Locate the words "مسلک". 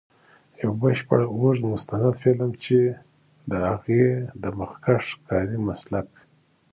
5.67-6.09